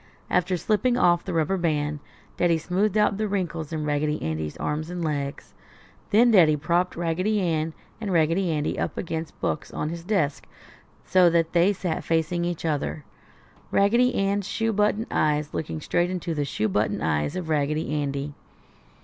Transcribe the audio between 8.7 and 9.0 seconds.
up